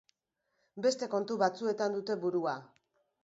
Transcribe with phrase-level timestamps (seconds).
[0.85, 2.57] Beste kontu batzuetan dute burua.